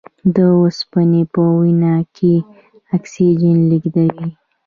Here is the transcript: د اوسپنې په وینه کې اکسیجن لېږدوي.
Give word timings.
د 0.35 0.37
اوسپنې 0.59 1.21
په 1.33 1.41
وینه 1.59 1.95
کې 2.15 2.33
اکسیجن 2.97 3.57
لېږدوي. 3.69 4.29